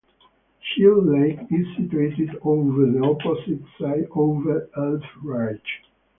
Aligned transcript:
Shield 0.61 1.05
Lake 1.05 1.41
is 1.51 1.67
situated 1.77 2.31
over 2.41 2.87
the 2.87 3.01
opposite 3.03 3.61
side 3.79 4.07
over 4.15 4.67
Elf 4.75 5.03
Ridge. 5.21 5.83